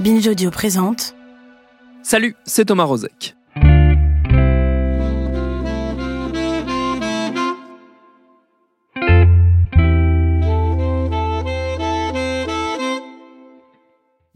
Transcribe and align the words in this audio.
Binge 0.00 0.28
Audio 0.28 0.52
présente 0.52 1.16
Salut, 2.04 2.36
c'est 2.44 2.66
Thomas 2.66 2.84
Rozek. 2.84 3.34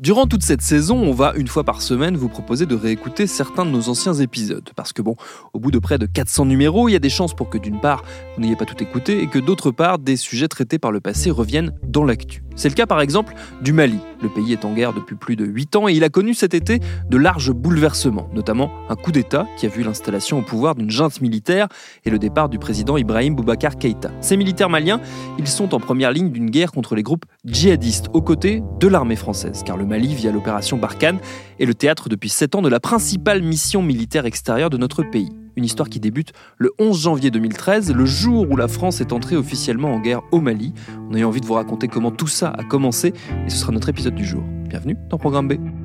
Durant 0.00 0.26
toute 0.26 0.42
cette 0.42 0.62
saison, 0.62 0.96
on 0.96 1.12
va 1.12 1.32
une 1.36 1.46
fois 1.46 1.62
par 1.62 1.80
semaine 1.80 2.16
vous 2.16 2.28
proposer 2.28 2.66
de 2.66 2.74
réécouter 2.74 3.28
certains 3.28 3.64
de 3.64 3.70
nos 3.70 3.88
anciens 3.88 4.14
épisodes. 4.14 4.68
Parce 4.74 4.92
que 4.92 5.00
bon, 5.00 5.14
au 5.52 5.60
bout 5.60 5.70
de 5.70 5.78
près 5.78 5.96
de 5.96 6.06
400 6.06 6.46
numéros, 6.46 6.88
il 6.88 6.92
y 6.92 6.96
a 6.96 6.98
des 6.98 7.08
chances 7.08 7.34
pour 7.34 7.48
que 7.48 7.56
d'une 7.56 7.80
part, 7.80 8.02
vous 8.34 8.42
n'ayez 8.42 8.56
pas 8.56 8.64
tout 8.64 8.82
écouté 8.82 9.22
et 9.22 9.28
que 9.28 9.38
d'autre 9.38 9.70
part, 9.70 10.00
des 10.00 10.16
sujets 10.16 10.48
traités 10.48 10.80
par 10.80 10.90
le 10.90 11.00
passé 11.00 11.30
reviennent 11.30 11.72
dans 11.84 12.02
l'actu. 12.02 12.42
C'est 12.56 12.68
le 12.68 12.74
cas 12.74 12.86
par 12.86 13.00
exemple 13.00 13.34
du 13.60 13.72
Mali. 13.72 14.00
Le 14.22 14.28
pays 14.28 14.52
est 14.52 14.64
en 14.64 14.72
guerre 14.72 14.92
depuis 14.92 15.16
plus 15.16 15.36
de 15.36 15.44
8 15.44 15.76
ans 15.76 15.88
et 15.88 15.94
il 15.94 16.04
a 16.04 16.08
connu 16.08 16.32
cet 16.32 16.54
été 16.54 16.80
de 17.10 17.16
larges 17.16 17.50
bouleversements, 17.50 18.28
notamment 18.32 18.70
un 18.88 18.94
coup 18.94 19.10
d'État 19.10 19.46
qui 19.56 19.66
a 19.66 19.68
vu 19.68 19.82
l'installation 19.82 20.38
au 20.38 20.42
pouvoir 20.42 20.74
d'une 20.74 20.90
junte 20.90 21.20
militaire 21.20 21.68
et 22.04 22.10
le 22.10 22.18
départ 22.18 22.48
du 22.48 22.58
président 22.58 22.96
Ibrahim 22.96 23.34
Boubacar 23.34 23.76
Keïta. 23.76 24.10
Ces 24.20 24.36
militaires 24.36 24.70
maliens, 24.70 25.00
ils 25.38 25.48
sont 25.48 25.74
en 25.74 25.80
première 25.80 26.12
ligne 26.12 26.30
d'une 26.30 26.50
guerre 26.50 26.72
contre 26.72 26.94
les 26.94 27.02
groupes 27.02 27.24
djihadistes 27.44 28.08
aux 28.12 28.22
côtés 28.22 28.62
de 28.78 28.88
l'armée 28.88 29.16
française, 29.16 29.62
car 29.64 29.76
le 29.76 29.86
Mali, 29.86 30.14
via 30.14 30.30
l'opération 30.30 30.76
Barkhane, 30.78 31.18
est 31.58 31.66
le 31.66 31.74
théâtre 31.74 32.08
depuis 32.08 32.28
7 32.28 32.54
ans 32.54 32.62
de 32.62 32.68
la 32.68 32.80
principale 32.80 33.42
mission 33.42 33.82
militaire 33.82 34.26
extérieure 34.26 34.70
de 34.70 34.76
notre 34.76 35.02
pays. 35.02 35.30
Une 35.56 35.64
histoire 35.64 35.88
qui 35.88 36.00
débute 36.00 36.32
le 36.58 36.72
11 36.78 37.02
janvier 37.02 37.30
2013, 37.30 37.92
le 37.92 38.06
jour 38.06 38.50
où 38.50 38.56
la 38.56 38.68
France 38.68 39.00
est 39.00 39.12
entrée 39.12 39.36
officiellement 39.36 39.94
en 39.94 40.00
guerre 40.00 40.22
au 40.30 40.40
Mali. 40.40 40.72
On 41.10 41.14
a 41.14 41.18
eu 41.18 41.24
envie 41.24 41.40
de 41.40 41.46
vous 41.46 41.54
raconter 41.54 41.88
comment 41.88 42.10
tout 42.10 42.28
ça 42.28 42.48
a 42.48 42.64
commencé 42.64 43.12
et 43.46 43.50
ce 43.50 43.56
sera 43.56 43.72
notre 43.72 43.88
épisode 43.88 44.14
du 44.14 44.24
jour. 44.24 44.42
Bienvenue 44.68 44.96
dans 45.10 45.18
Programme 45.18 45.48
B. 45.48 45.81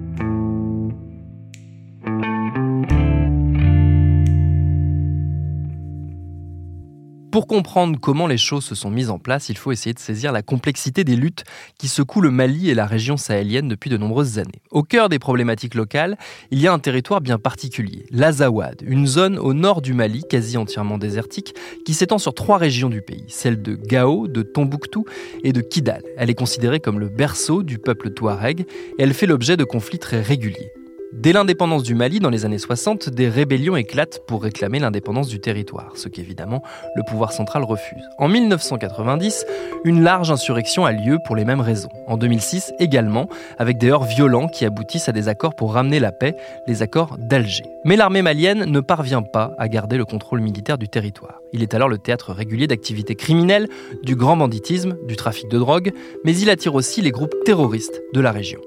Pour 7.38 7.46
comprendre 7.46 8.00
comment 8.00 8.26
les 8.26 8.40
choses 8.40 8.66
se 8.66 8.74
sont 8.74 8.90
mises 8.90 9.12
en 9.12 9.20
place, 9.20 9.50
il 9.50 9.58
faut 9.60 9.72
essayer 9.72 9.94
de 9.94 10.00
saisir 10.00 10.32
la 10.32 10.42
complexité 10.42 11.04
des 11.04 11.16
luttes 11.16 11.44
qui 11.78 11.88
secouent 11.88 12.22
le 12.22 12.32
Mali 12.32 12.72
et 12.72 12.74
la 12.74 12.88
région 12.88 13.16
sahélienne 13.16 13.68
depuis 13.68 13.92
de 13.92 13.98
nombreuses 13.98 14.40
années. 14.40 14.64
Au 14.72 14.82
cœur 14.82 15.08
des 15.08 15.20
problématiques 15.20 15.76
locales, 15.76 16.18
il 16.50 16.60
y 16.60 16.66
a 16.66 16.74
un 16.74 16.80
territoire 16.80 17.22
bien 17.22 17.38
particulier, 17.38 18.08
l'Azawad, 18.10 18.82
une 18.82 19.06
zone 19.06 19.38
au 19.38 19.54
nord 19.54 19.84
du 19.84 19.94
Mali, 19.94 20.24
quasi 20.28 20.58
entièrement 20.58 20.98
désertique, 20.98 21.54
qui 21.86 21.94
s'étend 21.94 22.18
sur 22.18 22.34
trois 22.34 22.58
régions 22.58 22.90
du 22.90 23.04
pays, 23.04 23.26
celles 23.28 23.62
de 23.62 23.76
Gao, 23.76 24.28
de 24.28 24.42
Tombouctou 24.42 25.06
et 25.44 25.54
de 25.54 25.62
Kidal. 25.62 26.02
Elle 26.18 26.32
est 26.32 26.34
considérée 26.34 26.80
comme 26.80 27.00
le 27.00 27.08
berceau 27.08 27.62
du 27.62 27.78
peuple 27.78 28.10
touareg 28.10 28.62
et 28.62 29.04
elle 29.04 29.14
fait 29.14 29.28
l'objet 29.28 29.58
de 29.58 29.64
conflits 29.64 30.00
très 30.00 30.24
réguliers. 30.24 30.72
Dès 31.14 31.32
l'indépendance 31.32 31.84
du 31.84 31.96
Mali 31.96 32.20
dans 32.20 32.30
les 32.30 32.44
années 32.44 32.58
60, 32.58 33.10
des 33.10 33.30
rébellions 33.30 33.78
éclatent 33.78 34.20
pour 34.28 34.44
réclamer 34.44 34.78
l'indépendance 34.80 35.30
du 35.30 35.40
territoire, 35.40 35.94
ce 35.96 36.10
qu'évidemment 36.10 36.62
le 36.96 37.04
pouvoir 37.04 37.32
central 37.32 37.64
refuse. 37.64 38.04
En 38.18 38.28
1990, 38.28 39.46
une 39.86 40.04
large 40.04 40.32
insurrection 40.32 40.86
a 40.86 40.92
lieu 40.92 41.18
pour 41.26 41.38
les 41.38 41.46
mêmes 41.46 41.62
raisons. 41.62 41.90
En 42.08 42.18
2006 42.18 42.74
également, 42.80 43.30
avec 43.58 43.78
des 43.78 43.90
heurts 43.90 44.04
violents 44.04 44.50
qui 44.50 44.66
aboutissent 44.66 45.08
à 45.08 45.14
des 45.14 45.30
accords 45.30 45.56
pour 45.56 45.74
ramener 45.74 46.02
la 46.02 46.12
paix, 46.12 46.36
les 46.68 46.82
accords 46.82 47.18
d'Alger. 47.18 47.64
Mais 47.86 47.96
l'armée 47.96 48.22
malienne 48.22 48.66
ne 48.66 48.80
parvient 48.82 49.24
pas 49.24 49.54
à 49.58 49.70
garder 49.70 49.96
le 49.96 50.06
contrôle 50.06 50.42
militaire 50.42 50.78
du 50.78 50.90
territoire. 50.90 51.40
Il 51.54 51.64
est 51.64 51.74
alors 51.74 51.88
le 51.88 52.00
théâtre 52.00 52.34
régulier 52.34 52.68
d'activités 52.68 53.16
criminelles, 53.16 53.70
du 54.04 54.18
grand 54.18 54.36
banditisme, 54.36 54.98
du 55.08 55.16
trafic 55.16 55.48
de 55.50 55.58
drogue, 55.58 55.94
mais 56.26 56.38
il 56.38 56.50
attire 56.50 56.76
aussi 56.76 57.02
les 57.02 57.12
groupes 57.12 57.36
terroristes 57.46 58.02
de 58.14 58.20
la 58.20 58.34
région. 58.34 58.60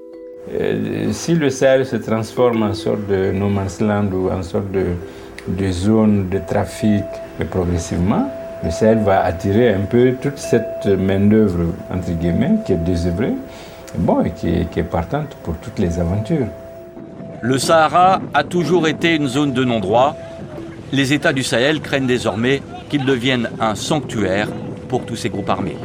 Euh, 0.49 1.11
si 1.11 1.35
le 1.35 1.49
Sahel 1.49 1.85
se 1.85 1.95
transforme 1.97 2.63
en 2.63 2.73
sorte 2.73 3.07
de 3.07 3.31
no 3.31 3.47
man's 3.47 3.79
land 3.79 4.07
ou 4.11 4.31
en 4.31 4.41
sorte 4.41 4.71
de, 4.71 5.71
zone 5.71 6.29
de 6.29 6.39
trafic 6.39 7.03
progressivement, 7.51 8.27
le 8.63 8.71
Sahel 8.71 8.99
va 8.99 9.23
attirer 9.23 9.73
un 9.73 9.81
peu 9.81 10.13
toute 10.21 10.37
cette 10.37 10.85
main-d'œuvre, 10.85 11.73
entre 11.93 12.11
guillemets, 12.11 12.55
qui 12.65 12.73
est 12.73 12.83
désœuvrée 12.83 13.33
bon, 13.97 14.23
et 14.23 14.31
qui 14.31 14.65
qui 14.71 14.79
est 14.79 14.83
partante 14.83 15.35
pour 15.43 15.55
toutes 15.57 15.79
les 15.79 15.99
aventures. 15.99 16.47
Le 17.41 17.57
Sahara 17.57 18.21
a 18.33 18.43
toujours 18.43 18.87
été 18.87 19.15
une 19.15 19.27
zone 19.27 19.53
de 19.53 19.63
non-droit. 19.63 20.15
Les 20.91 21.13
États 21.13 21.33
du 21.33 21.43
Sahel 21.43 21.81
craignent 21.81 22.07
désormais 22.07 22.61
qu'il 22.89 23.05
devienne 23.05 23.49
un 23.59 23.75
sanctuaire 23.75 24.47
pour 24.89 25.05
tous 25.05 25.15
ces 25.15 25.29
groupes 25.29 25.49
armés. 25.49 25.77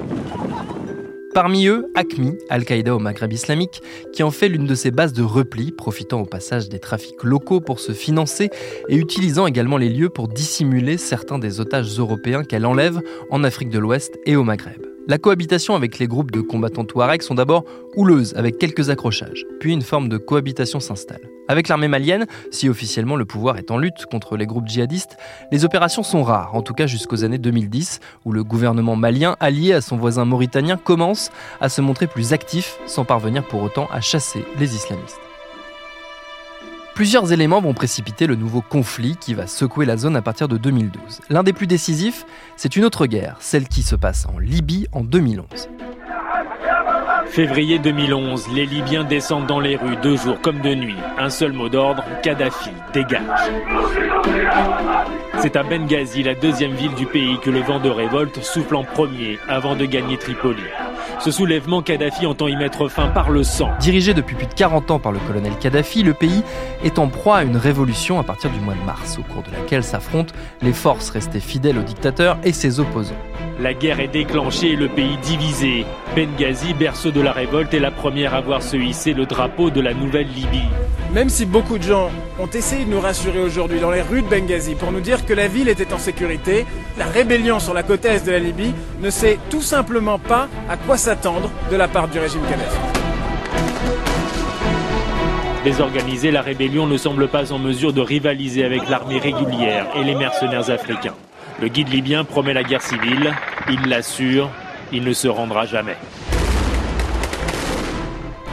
Parmi 1.37 1.67
eux, 1.67 1.93
ACMI, 1.95 2.39
Al-Qaïda 2.49 2.95
au 2.95 2.99
Maghreb 2.99 3.31
islamique, 3.31 3.83
qui 4.15 4.23
en 4.23 4.31
fait 4.31 4.49
l'une 4.49 4.65
de 4.65 4.75
ses 4.75 4.91
bases 4.91 5.13
de 5.13 5.23
repli, 5.23 5.71
profitant 5.71 6.23
au 6.23 6.25
passage 6.25 6.71
des 6.71 6.79
trafics 6.79 7.23
locaux 7.23 7.61
pour 7.61 7.79
se 7.79 7.93
financer 7.93 8.49
et 8.89 8.97
utilisant 8.97 9.47
également 9.47 9.77
les 9.77 9.91
lieux 9.91 10.09
pour 10.09 10.29
dissimuler 10.29 10.97
certains 10.97 11.39
des 11.39 11.61
otages 11.61 11.99
européens 11.99 12.43
qu'elle 12.43 12.65
enlève 12.65 13.03
en 13.29 13.45
Afrique 13.45 13.69
de 13.69 13.79
l'Ouest 13.79 14.19
et 14.25 14.35
au 14.35 14.45
Maghreb. 14.45 14.96
La 15.09 15.19
cohabitation 15.19 15.77
avec 15.77 16.01
les 16.01 16.09
groupes 16.09 16.33
de 16.33 16.41
combattants 16.41 16.85
touaregs 16.85 17.23
sont 17.23 17.37
d'abord 17.37 17.65
houleuses, 17.95 18.35
avec 18.35 18.59
quelques 18.59 18.91
accrochages. 18.91 19.45
Puis 19.61 19.73
une 19.73 19.83
forme 19.83 20.09
de 20.09 20.19
cohabitation 20.19 20.81
s'installe. 20.81 21.21
Avec 21.47 21.69
l'armée 21.69 21.87
malienne, 21.87 22.27
si 22.51 22.69
officiellement 22.69 23.15
le 23.15 23.25
pouvoir 23.25 23.57
est 23.57 23.71
en 23.71 23.79
lutte 23.79 24.07
contre 24.11 24.37
les 24.37 24.47
groupes 24.47 24.67
djihadistes, 24.67 25.17
les 25.53 25.65
opérations 25.65 26.03
sont 26.03 26.25
rares, 26.25 26.57
en 26.57 26.63
tout 26.63 26.75
cas 26.75 26.89
jusqu'aux 26.89 27.23
années 27.23 27.39
2010, 27.39 28.01
où 28.25 28.33
le 28.33 28.43
gouvernement 28.43 28.97
malien, 28.97 29.37
allié 29.39 29.75
à 29.75 29.81
son 29.81 29.97
voisin 29.97 30.25
mauritanien, 30.25 30.77
commence 30.77 31.31
à 31.61 31.69
se 31.69 31.81
montrer 31.81 32.09
plus 32.09 32.33
actif, 32.33 32.81
sans 32.87 33.05
parvenir 33.05 33.47
pour 33.47 33.63
autant 33.63 33.87
à 33.93 34.01
chasser 34.01 34.45
les 34.59 34.75
islamistes. 34.75 35.21
Plusieurs 36.97 37.31
éléments 37.31 37.61
vont 37.61 37.75
précipiter 37.75 38.27
le 38.27 38.37
nouveau 38.37 38.63
conflit 38.63 39.17
qui 39.21 39.35
va 39.35 39.47
secouer 39.47 39.85
la 39.85 39.99
zone 39.99 40.17
à 40.17 40.23
partir 40.23 40.49
de 40.49 40.57
2012. 40.57 41.21
L'un 41.29 41.43
des 41.43 41.53
plus 41.53 41.67
décisifs, 41.67 42.25
c'est 42.57 42.75
une 42.75 42.87
autre 42.87 43.05
guerre, 43.05 43.37
celle 43.39 43.69
qui 43.69 43.83
se 43.83 43.95
passe 43.95 44.25
en 44.25 44.39
Libye 44.39 44.87
en 44.93 45.05
2011. 45.05 45.69
Février 47.29 47.79
2011, 47.79 48.49
les 48.55 48.67
Libyens 48.67 49.05
descendent 49.05 49.47
dans 49.47 49.61
les 49.61 49.77
rues 49.77 49.97
de 49.97 50.17
jour 50.17 50.41
comme 50.41 50.61
de 50.61 50.75
nuit. 50.75 50.97
Un 51.19 51.29
seul 51.31 51.53
mot 51.53 51.69
d'ordre, 51.69 52.03
Kadhafi, 52.23 52.71
dégage. 52.93 53.21
C'est 55.41 55.57
à 55.57 55.63
Benghazi, 55.63 56.23
la 56.23 56.35
deuxième 56.35 56.73
ville 56.73 56.95
du 56.95 57.07
pays, 57.07 57.39
que 57.41 57.51
le 57.51 57.61
vent 57.61 57.79
de 57.79 57.91
révolte 57.91 58.43
souffle 58.43 58.77
en 58.77 58.85
premier 58.85 59.39
avant 59.49 59.77
de 59.77 59.85
gagner 59.85 60.17
Tripoli. 60.17 60.63
Ce 61.19 61.31
soulèvement, 61.31 61.83
Kadhafi 61.83 62.27
entend 62.27 62.49
y 62.49 62.57
mettre 62.57 62.89
fin 62.89 63.09
par 63.09 63.31
le 63.31 63.43
sang. 63.43 63.71
Dirigé 63.81 64.15
depuis 64.15 64.37
plus 64.37 64.47
de 64.47 64.55
40 64.55 64.91
ans 64.91 64.99
par 64.99 65.13
le 65.13 65.19
colonel 65.21 65.53
Kadhafi, 65.59 66.03
le 66.03 66.15
pays 66.15 66.43
est 66.85 66.99
en 66.99 67.09
proie 67.09 67.39
à 67.39 67.43
une 67.43 67.57
révolution 67.57 68.19
à 68.19 68.23
partir 68.23 68.51
du 68.51 68.61
mois 68.61 68.75
de 68.75 68.85
mars, 68.85 69.19
au 69.19 69.23
cours 69.23 69.43
de 69.43 69.51
laquelle 69.51 69.85
s'affrontent 69.85 70.35
les 70.63 70.73
forces 70.73 71.11
restées 71.11 71.41
fidèles 71.41 71.79
au 71.79 71.83
dictateur 71.83 72.39
et 72.45 72.53
ses 72.53 72.81
opposants. 72.81 73.15
La 73.59 73.73
guerre 73.73 74.01
est 74.01 74.09
déclenchée 74.09 74.73
et 74.73 74.77
le 74.77 74.87
pays 74.87 75.17
divisé. 75.23 75.87
Benghazi, 76.15 76.75
berceau 76.75 77.11
de 77.11 77.23
la 77.23 77.33
révolte, 77.33 77.73
est 77.73 77.81
la 77.81 77.91
première 77.91 78.35
à 78.35 78.43
voir 78.43 78.63
se 78.63 78.77
hisser 78.77 79.15
le 79.15 79.25
drapeau 79.25 79.71
de 79.71 79.81
la 79.81 79.95
nouvelle 79.95 80.27
Libye. 80.27 80.69
Même 81.15 81.31
si 81.31 81.47
beaucoup 81.47 81.79
de 81.79 81.83
gens 81.83 82.11
ont 82.39 82.49
essayé 82.49 82.85
de 82.85 82.91
nous 82.91 83.01
rassurer 83.01 83.41
aujourd'hui 83.41 83.81
dans 83.81 83.91
les 83.91 84.03
rues 84.03 84.21
de 84.21 84.29
Benghazi 84.29 84.75
pour 84.75 84.93
nous 84.93 85.01
dire 85.01 85.25
que 85.25 85.33
la 85.33 85.49
ville 85.49 85.71
était 85.71 85.95
en 85.95 85.99
sécurité, 85.99 86.67
la 86.99 87.07
rébellion 87.07 87.59
sur 87.59 87.73
la 87.73 87.83
côte 87.83 88.05
est 88.05 88.27
de 88.27 88.33
la 88.33 88.39
Libye 88.39 88.75
ne 89.01 89.09
sait 89.09 89.39
tout 89.49 89.63
simplement 89.63 90.19
pas 90.19 90.49
à 90.69 90.77
quoi 90.77 90.99
s'attendre 90.99 91.51
de 91.71 91.77
la 91.77 91.89
part 91.89 92.09
du 92.09 92.19
régime 92.19 92.43
Kadhafi. 92.43 92.77
Désorganisée, 95.65 96.31
la 96.31 96.43
rébellion 96.43 96.87
ne 96.87 96.99
semble 96.99 97.27
pas 97.29 97.51
en 97.53 97.59
mesure 97.59 97.95
de 97.95 98.03
rivaliser 98.03 98.65
avec 98.67 98.87
l'armée 98.91 99.19
régulière 99.19 99.87
et 99.97 100.05
les 100.05 100.15
mercenaires 100.15 100.69
africains. 100.69 101.15
Le 101.59 101.69
guide 101.69 101.89
libyen 101.89 102.25
promet 102.25 102.53
la 102.53 102.63
guerre 102.63 102.83
civile, 102.83 103.35
il 103.71 103.89
l'assure, 103.89 104.51
il 104.93 105.05
ne 105.05 105.13
se 105.15 105.27
rendra 105.27 105.65
jamais. 105.65 105.97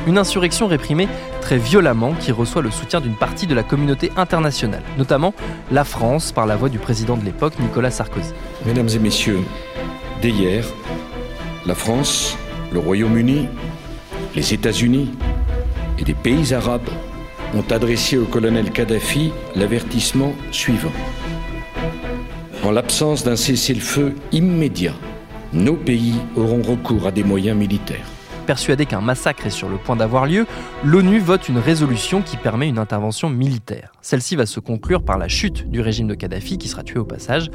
Une 0.08 0.18
insurrection 0.18 0.68
réprimée 0.68 1.10
très 1.42 1.58
violemment 1.58 2.14
qui 2.14 2.32
reçoit 2.32 2.62
le 2.62 2.72
soutien 2.72 3.02
d'une 3.02 3.16
partie 3.16 3.46
de 3.46 3.54
la 3.54 3.64
communauté 3.64 4.10
internationale, 4.16 4.84
notamment 4.98 5.34
la 5.70 5.84
France 5.84 6.32
par 6.32 6.46
la 6.46 6.56
voix 6.56 6.70
du 6.70 6.80
président 6.80 7.18
de 7.18 7.26
l'époque, 7.26 7.60
Nicolas 7.60 7.92
Sarkozy. 7.92 8.32
Mesdames 8.66 8.90
et 8.90 9.00
messieurs, 9.00 9.42
dès 10.22 10.30
hier, 10.30 10.64
la 11.66 11.76
France, 11.76 12.38
le 12.72 12.80
Royaume-Uni, 12.80 13.50
les 14.34 14.54
États-Unis 14.54 15.12
et 16.00 16.06
des 16.06 16.14
pays 16.14 16.54
arabes 16.54 16.90
ont 17.54 17.66
adressé 17.70 18.18
au 18.18 18.26
colonel 18.26 18.72
Kadhafi 18.72 19.34
l'avertissement 19.56 20.34
suivant. 20.52 20.92
En 22.64 22.72
l'absence 22.72 23.26
d'un 23.26 23.36
cessez-le-feu 23.36 24.16
immédiat, 24.32 24.94
nos 25.52 25.76
pays 25.76 26.16
auront 26.38 26.62
recours 26.62 27.06
à 27.06 27.12
des 27.12 27.26
moyens 27.26 27.58
militaires. 27.58 28.08
Persuadé 28.48 28.86
qu'un 28.86 29.02
massacre 29.02 29.46
est 29.48 29.50
sur 29.50 29.68
le 29.68 29.78
point 29.78 29.98
d'avoir 29.98 30.26
lieu, 30.26 30.46
l'ONU 30.86 31.20
vote 31.20 31.50
une 31.50 31.58
résolution 31.58 32.22
qui 32.22 32.38
permet 32.38 32.70
une 32.70 32.78
intervention 32.78 33.30
militaire. 33.30 33.92
Celle-ci 34.02 34.38
va 34.38 34.46
se 34.46 34.62
conclure 34.62 35.04
par 35.04 35.18
la 35.18 35.28
chute 35.28 35.70
du 35.70 35.82
régime 35.82 36.08
de 36.08 36.16
Kadhafi, 36.16 36.58
qui 36.58 36.70
sera 36.70 36.84
tué 36.84 37.00
au 37.00 37.06
passage, 37.06 37.52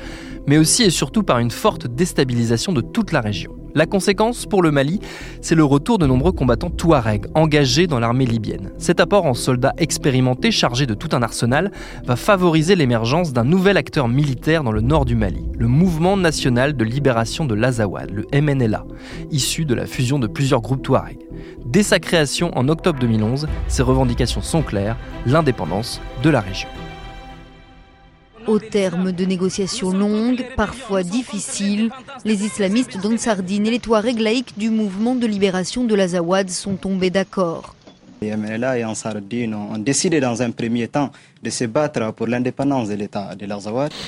mais 0.46 0.58
aussi 0.58 0.82
et 0.82 0.90
surtout 0.90 1.22
par 1.22 1.38
une 1.38 1.50
forte 1.50 1.86
déstabilisation 1.86 2.72
de 2.72 2.82
toute 2.82 3.10
la 3.10 3.22
région. 3.22 3.57
La 3.74 3.86
conséquence 3.86 4.46
pour 4.46 4.62
le 4.62 4.70
Mali, 4.70 5.00
c'est 5.42 5.54
le 5.54 5.64
retour 5.64 5.98
de 5.98 6.06
nombreux 6.06 6.32
combattants 6.32 6.70
touaregs 6.70 7.26
engagés 7.34 7.86
dans 7.86 8.00
l'armée 8.00 8.24
libyenne. 8.24 8.70
Cet 8.78 8.98
apport 8.98 9.26
en 9.26 9.34
soldats 9.34 9.74
expérimentés 9.76 10.50
chargés 10.50 10.86
de 10.86 10.94
tout 10.94 11.08
un 11.12 11.22
arsenal 11.22 11.70
va 12.04 12.16
favoriser 12.16 12.76
l'émergence 12.76 13.32
d'un 13.32 13.44
nouvel 13.44 13.76
acteur 13.76 14.08
militaire 14.08 14.64
dans 14.64 14.72
le 14.72 14.80
nord 14.80 15.04
du 15.04 15.16
Mali, 15.16 15.44
le 15.56 15.68
Mouvement 15.68 16.16
national 16.16 16.76
de 16.76 16.84
libération 16.84 17.44
de 17.44 17.54
l'Azawad, 17.54 18.10
le 18.10 18.26
MNLA, 18.40 18.86
issu 19.30 19.64
de 19.64 19.74
la 19.74 19.86
fusion 19.86 20.18
de 20.18 20.26
plusieurs 20.26 20.62
groupes 20.62 20.82
touaregs. 20.82 21.26
Dès 21.66 21.82
sa 21.82 21.98
création 21.98 22.50
en 22.56 22.68
octobre 22.68 22.98
2011, 22.98 23.46
ses 23.68 23.82
revendications 23.82 24.42
sont 24.42 24.62
claires, 24.62 24.96
l'indépendance 25.26 26.00
de 26.22 26.30
la 26.30 26.40
région. 26.40 26.68
Au 28.48 28.58
terme 28.58 29.12
de 29.12 29.26
négociations 29.26 29.90
longues, 29.90 30.42
parfois 30.56 31.02
difficiles, 31.02 31.90
les 32.24 32.44
islamistes 32.44 32.98
d'Ansardine 32.98 33.66
et 33.66 33.70
les 33.72 33.78
Touaregs 33.78 34.20
laïcs 34.20 34.56
du 34.56 34.70
mouvement 34.70 35.14
de 35.14 35.26
libération 35.26 35.84
de 35.84 35.94
l'Azawad 35.94 36.48
sont 36.48 36.76
tombés 36.76 37.10
d'accord. 37.10 37.74
Et 38.22 38.34
Ansardine 38.84 39.54
ont 39.54 39.76
décidé 39.78 40.18
dans 40.18 40.40
un 40.42 40.50
premier 40.50 40.88
temps 40.88 41.12
de 41.42 41.50
se. 41.50 41.68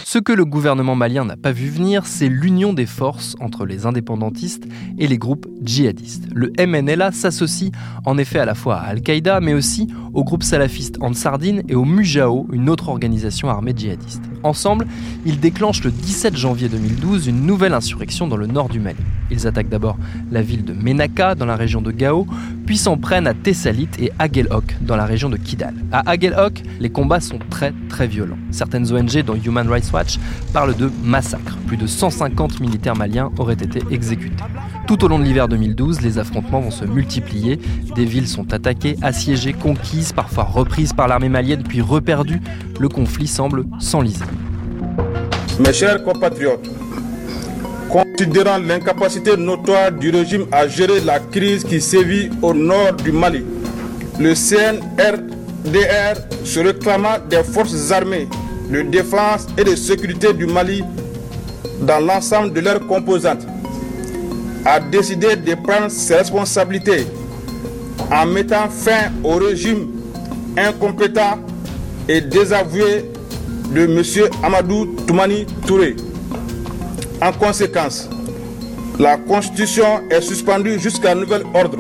Ce 0.05 0.19
que 0.19 0.33
le 0.33 0.45
gouvernement 0.45 0.97
malien 0.97 1.25
n'a 1.25 1.37
pas 1.37 1.53
vu 1.53 1.69
venir, 1.69 2.07
c'est 2.07 2.29
l'union 2.29 2.73
des 2.73 2.87
forces 2.87 3.37
entre 3.41 3.67
les 3.67 3.87
indépendantistes 3.87 4.65
et 4.99 5.07
les 5.07 5.19
groupes 5.19 5.47
djihadistes. 5.63 6.27
Le 6.35 6.53
MNLA 6.59 7.13
s'associe 7.13 7.71
en 8.05 8.19
effet 8.19 8.39
à 8.39 8.45
la 8.45 8.55
fois 8.55 8.77
à 8.77 8.87
Al-Qaïda, 8.89 9.41
mais 9.41 9.55
aussi 9.55 9.89
au 10.13 10.25
groupe 10.25 10.43
salafiste 10.43 10.97
Ansardine 11.01 11.63
et 11.69 11.75
au 11.75 11.85
Mujao, 11.85 12.47
une 12.53 12.69
autre 12.69 12.89
organisation 12.89 13.49
armée 13.49 13.75
djihadiste. 13.77 14.23
Ensemble, 14.43 14.87
ils 15.25 15.39
déclenchent 15.39 15.85
le 15.85 15.91
17 15.91 16.37
janvier 16.37 16.69
2012 16.69 17.29
une 17.29 17.47
nouvelle 17.47 17.75
insurrection 17.75 18.27
dans 18.27 18.37
le 18.37 18.47
nord 18.47 18.69
du 18.69 18.81
Mali. 18.81 18.99
Ils 19.31 19.47
attaquent 19.47 19.69
d'abord 19.69 19.97
la 20.33 20.43
ville 20.43 20.65
de 20.65 20.73
Menaka 20.73 21.35
dans 21.35 21.47
la 21.47 21.57
région 21.57 21.81
de 21.83 21.93
Gao, 21.93 22.27
puis 22.67 22.77
s'en 22.77 22.97
prennent 22.97 23.27
à 23.27 23.35
Tessalit 23.35 23.89
et 23.99 24.11
Aguelhok 24.19 24.77
dans 24.81 24.97
la 24.97 25.05
région 25.05 25.29
de 25.29 25.37
Kidal. 25.37 25.75
À 25.93 26.03
les 26.81 26.91
combats 26.91 27.20
sont 27.21 27.39
très 27.51 27.73
très 27.89 28.07
violents. 28.07 28.39
Certaines 28.51 28.93
ONG, 28.93 29.23
dont 29.23 29.35
Human 29.35 29.69
Rights 29.69 29.93
Watch, 29.93 30.19
parlent 30.53 30.77
de 30.77 30.91
massacres. 31.03 31.57
Plus 31.67 31.77
de 31.77 31.87
150 31.87 32.61
militaires 32.61 32.97
maliens 32.97 33.31
auraient 33.39 33.55
été 33.55 33.81
exécutés. 33.91 34.43
Tout 34.87 35.05
au 35.05 35.09
long 35.09 35.19
de 35.19 35.25
l'hiver 35.25 35.47
2012, 35.49 36.01
les 36.01 36.19
affrontements 36.19 36.61
vont 36.61 36.71
se 36.71 36.85
multiplier. 36.85 37.59
Des 37.95 38.05
villes 38.05 38.29
sont 38.29 38.53
attaquées, 38.53 38.97
assiégées, 39.03 39.53
conquises, 39.53 40.13
parfois 40.13 40.45
reprises 40.45 40.93
par 40.93 41.07
l'armée 41.09 41.29
malienne, 41.29 41.63
puis 41.63 41.81
reperdues. 41.81 42.41
Le 42.79 42.89
conflit 42.89 43.29
semble 43.29 43.67
s'enliser. 43.79 44.25
Mes 45.59 45.73
chers 45.73 46.03
compatriotes, 46.03 46.69
considérant 47.89 48.59
l'incapacité 48.59 49.37
notoire 49.37 49.93
du 49.93 50.11
régime 50.11 50.47
à 50.53 50.67
gérer 50.67 51.01
la 51.01 51.21
crise 51.21 51.65
qui 51.65 51.81
sévit 51.81 52.31
au 52.41 52.55
nord 52.55 52.95
du 52.95 53.13
Mali, 53.13 53.45
le 54.19 54.35
CNRDR 55.65 56.17
se 56.45 56.61
réclamant 56.61 57.19
des 57.29 57.43
forces 57.43 57.91
armées 57.91 58.29
de 58.71 58.83
défense 58.83 59.47
et 59.59 59.65
de 59.65 59.75
sécurité 59.75 60.33
du 60.33 60.47
Mali 60.47 60.83
dans 61.83 61.99
l'ensemble 62.01 62.53
de 62.53 62.61
leurs 62.61 62.87
composantes, 62.87 63.47
a 64.65 64.79
décidé 64.81 65.37
de 65.37 65.55
prendre 65.55 65.91
ses 65.91 66.17
responsabilités 66.17 67.07
en 68.13 68.27
mettant 68.27 68.69
fin 68.69 69.11
au 69.25 69.35
régime 69.37 69.89
incompétent 70.57 71.39
et 72.09 72.21
désavoué 72.21 73.11
de 73.73 73.83
M. 73.83 74.29
Amadou 74.43 74.87
Toumani 75.07 75.47
Touré. 75.67 75.97
En 77.23 77.33
conséquence, 77.33 78.09
la 78.99 79.17
Constitution 79.17 80.03
est 80.11 80.21
suspendue 80.21 80.79
jusqu'à 80.79 81.15
nouvel 81.15 81.43
ordre. 81.55 81.79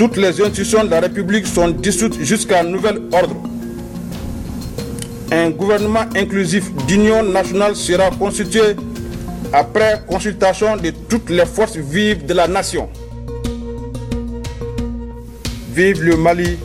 Toutes 0.00 0.16
les 0.16 0.40
institutions 0.40 0.82
de 0.84 0.88
la 0.88 1.00
République 1.00 1.46
sont 1.46 1.68
dissoutes 1.68 2.18
jusqu'à 2.22 2.62
nouvel 2.62 3.02
ordre. 3.12 3.36
Un 5.30 5.50
gouvernement 5.50 6.06
inclusif 6.16 6.72
d'union 6.86 7.22
nationale 7.22 7.76
sera 7.76 8.08
constitué 8.08 8.76
après 9.52 10.00
consultation 10.08 10.78
de 10.78 10.88
toutes 11.06 11.28
les 11.28 11.44
forces 11.44 11.76
vives 11.76 12.24
de 12.24 12.32
la 12.32 12.48
nation. 12.48 12.88
Vive 15.74 16.02
le 16.02 16.16
Mali, 16.16 16.56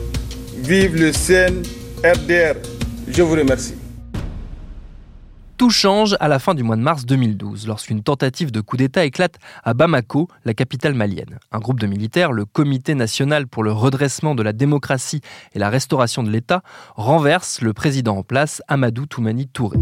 vive 0.62 0.96
le 0.96 1.12
CNRDR. 1.12 2.54
Je 3.06 3.20
vous 3.20 3.34
remercie. 3.34 3.74
Tout 5.58 5.70
change 5.70 6.16
à 6.20 6.28
la 6.28 6.38
fin 6.38 6.54
du 6.54 6.62
mois 6.62 6.76
de 6.76 6.82
mars 6.82 7.06
2012, 7.06 7.66
lorsqu'une 7.66 8.02
tentative 8.02 8.52
de 8.52 8.60
coup 8.60 8.76
d'État 8.76 9.06
éclate 9.06 9.36
à 9.64 9.72
Bamako, 9.72 10.28
la 10.44 10.52
capitale 10.52 10.92
malienne. 10.92 11.38
Un 11.50 11.60
groupe 11.60 11.80
de 11.80 11.86
militaires, 11.86 12.30
le 12.30 12.44
Comité 12.44 12.94
national 12.94 13.46
pour 13.46 13.64
le 13.64 13.72
redressement 13.72 14.34
de 14.34 14.42
la 14.42 14.52
démocratie 14.52 15.22
et 15.54 15.58
la 15.58 15.70
restauration 15.70 16.22
de 16.22 16.30
l'État, 16.30 16.62
renverse 16.94 17.62
le 17.62 17.72
président 17.72 18.18
en 18.18 18.22
place, 18.22 18.60
Amadou 18.68 19.06
Toumani 19.06 19.46
Touré. 19.48 19.78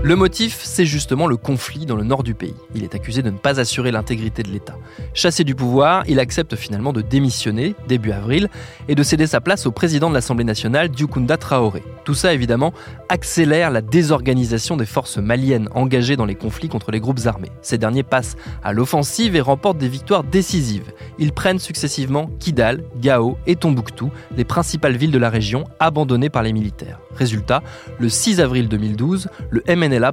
Le 0.00 0.14
motif, 0.14 0.60
c'est 0.62 0.86
justement 0.86 1.26
le 1.26 1.36
conflit 1.36 1.84
dans 1.84 1.96
le 1.96 2.04
nord 2.04 2.22
du 2.22 2.32
pays. 2.32 2.54
Il 2.72 2.84
est 2.84 2.94
accusé 2.94 3.20
de 3.20 3.30
ne 3.30 3.36
pas 3.36 3.58
assurer 3.58 3.90
l'intégrité 3.90 4.44
de 4.44 4.48
l'État. 4.48 4.76
Chassé 5.12 5.42
du 5.42 5.56
pouvoir, 5.56 6.04
il 6.06 6.20
accepte 6.20 6.54
finalement 6.54 6.92
de 6.92 7.00
démissionner 7.02 7.74
début 7.88 8.12
avril 8.12 8.48
et 8.86 8.94
de 8.94 9.02
céder 9.02 9.26
sa 9.26 9.40
place 9.40 9.66
au 9.66 9.72
président 9.72 10.08
de 10.08 10.14
l'Assemblée 10.14 10.44
nationale, 10.44 10.88
Dioukunda 10.88 11.36
Traoré. 11.36 11.82
Tout 12.04 12.14
ça, 12.14 12.32
évidemment, 12.32 12.72
accélère 13.08 13.72
la 13.72 13.80
désorganisation 13.80 14.76
des 14.76 14.86
forces 14.86 15.18
maliennes 15.18 15.68
engagées 15.74 16.16
dans 16.16 16.26
les 16.26 16.36
conflits 16.36 16.68
contre 16.68 16.92
les 16.92 17.00
groupes 17.00 17.26
armés. 17.26 17.50
Ces 17.60 17.76
derniers 17.76 18.04
passent 18.04 18.36
à 18.62 18.72
l'offensive 18.72 19.34
et 19.34 19.40
remportent 19.40 19.78
des 19.78 19.88
victoires 19.88 20.22
décisives. 20.22 20.92
Ils 21.18 21.32
prennent 21.32 21.58
successivement 21.58 22.30
Kidal, 22.38 22.84
Gao 23.00 23.36
et 23.48 23.56
Tombouctou, 23.56 24.12
les 24.36 24.44
principales 24.44 24.96
villes 24.96 25.10
de 25.10 25.18
la 25.18 25.28
région 25.28 25.64
abandonnées 25.80 26.30
par 26.30 26.44
les 26.44 26.52
militaires. 26.52 27.00
Résultat, 27.16 27.64
le 27.98 28.08
6 28.08 28.40
avril 28.40 28.68
2012, 28.68 29.28
le 29.50 29.62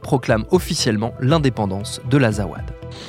Proclame 0.01 0.45
officiellement 0.51 1.13
l'indépendance 1.19 2.01
de 2.09 2.17
l'Azawad. 2.17 2.63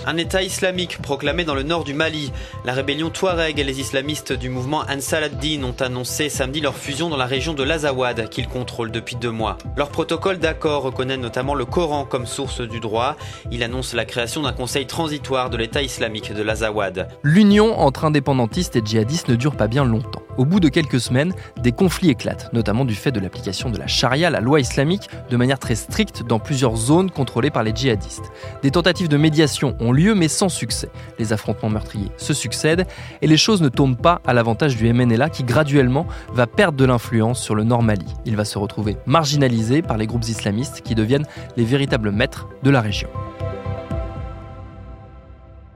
Un 0.06 0.16
État 0.16 0.42
islamique 0.42 1.00
proclamé 1.00 1.44
dans 1.44 1.54
le 1.54 1.62
nord 1.62 1.84
du 1.84 1.94
Mali. 1.94 2.32
La 2.64 2.72
rébellion 2.72 3.10
Touareg 3.10 3.58
et 3.58 3.64
les 3.64 3.80
islamistes 3.80 4.32
du 4.32 4.48
mouvement 4.48 4.84
Ansar 4.88 5.22
ad-Din 5.22 5.62
ont 5.64 5.74
annoncé 5.80 6.28
samedi 6.28 6.60
leur 6.60 6.74
fusion 6.74 7.08
dans 7.08 7.16
la 7.16 7.26
région 7.26 7.54
de 7.54 7.62
l'Azawad 7.62 8.28
qu'ils 8.28 8.48
contrôlent 8.48 8.90
depuis 8.90 9.16
deux 9.16 9.30
mois. 9.30 9.58
Leur 9.76 9.90
protocole 9.90 10.38
d'accord 10.38 10.82
reconnaît 10.82 11.16
notamment 11.16 11.54
le 11.54 11.64
Coran 11.64 12.04
comme 12.04 12.26
source 12.26 12.60
du 12.60 12.80
droit. 12.80 13.16
Il 13.50 13.62
annonce 13.62 13.94
la 13.94 14.04
création 14.04 14.42
d'un 14.42 14.52
conseil 14.52 14.86
transitoire 14.86 15.50
de 15.50 15.56
l'État 15.56 15.82
islamique 15.82 16.34
de 16.34 16.42
l'Azawad. 16.42 17.08
L'union 17.22 17.78
entre 17.78 18.04
indépendantistes 18.04 18.76
et 18.76 18.82
djihadistes 18.84 19.28
ne 19.28 19.36
dure 19.36 19.56
pas 19.56 19.68
bien 19.68 19.84
longtemps. 19.84 20.25
Au 20.38 20.44
bout 20.44 20.60
de 20.60 20.68
quelques 20.68 21.00
semaines, 21.00 21.32
des 21.62 21.72
conflits 21.72 22.10
éclatent, 22.10 22.52
notamment 22.52 22.84
du 22.84 22.94
fait 22.94 23.12
de 23.12 23.20
l'application 23.20 23.70
de 23.70 23.78
la 23.78 23.86
charia, 23.86 24.28
la 24.28 24.40
loi 24.40 24.60
islamique, 24.60 25.08
de 25.30 25.36
manière 25.36 25.58
très 25.58 25.74
stricte 25.74 26.22
dans 26.22 26.38
plusieurs 26.38 26.76
zones 26.76 27.10
contrôlées 27.10 27.50
par 27.50 27.62
les 27.62 27.74
djihadistes. 27.74 28.30
Des 28.62 28.70
tentatives 28.70 29.08
de 29.08 29.16
médiation 29.16 29.76
ont 29.80 29.92
lieu 29.92 30.14
mais 30.14 30.28
sans 30.28 30.48
succès. 30.48 30.90
Les 31.18 31.32
affrontements 31.32 31.70
meurtriers 31.70 32.10
se 32.18 32.34
succèdent 32.34 32.86
et 33.22 33.26
les 33.26 33.36
choses 33.36 33.62
ne 33.62 33.68
tournent 33.68 33.96
pas 33.96 34.20
à 34.26 34.34
l'avantage 34.34 34.76
du 34.76 34.92
MNLA 34.92 35.30
qui 35.30 35.44
graduellement 35.44 36.06
va 36.32 36.46
perdre 36.46 36.76
de 36.76 36.84
l'influence 36.84 37.42
sur 37.42 37.54
le 37.54 37.64
Nord 37.64 37.82
Mali. 37.82 38.06
Il 38.26 38.36
va 38.36 38.44
se 38.44 38.58
retrouver 38.58 38.96
marginalisé 39.06 39.80
par 39.80 39.96
les 39.96 40.06
groupes 40.06 40.28
islamistes 40.28 40.82
qui 40.82 40.94
deviennent 40.94 41.26
les 41.56 41.64
véritables 41.64 42.10
maîtres 42.10 42.48
de 42.62 42.70
la 42.70 42.80
région. 42.80 43.08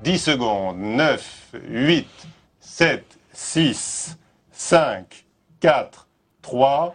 10 0.02 0.18
secondes, 0.18 0.78
9, 0.78 1.52
8, 1.68 2.06
7, 2.60 3.04
6, 3.32 4.16
5, 4.62 5.24
4, 5.60 6.06
3. 6.42 6.94